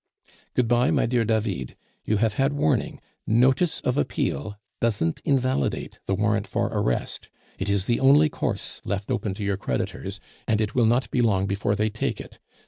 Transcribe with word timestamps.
"Good 0.55 0.67
bye, 0.67 0.89
my 0.89 1.05
dear 1.05 1.23
David; 1.23 1.75
you 2.05 2.17
have 2.17 2.33
had 2.33 2.53
warning, 2.53 2.99
notice 3.27 3.81
of 3.81 3.99
appeal 3.99 4.55
doesn't 4.79 5.21
invalidate 5.25 5.99
the 6.07 6.15
warrant 6.15 6.47
for 6.47 6.69
arrest. 6.69 7.29
It 7.59 7.69
is 7.69 7.85
the 7.85 7.99
only 7.99 8.27
course 8.27 8.81
left 8.83 9.11
open 9.11 9.35
to 9.35 9.43
your 9.43 9.57
creditors, 9.57 10.19
and 10.47 10.59
it 10.59 10.73
will 10.73 10.87
not 10.87 11.11
be 11.11 11.21
long 11.21 11.45
before 11.45 11.75
they 11.75 11.91
take 11.91 12.19
it. 12.19 12.39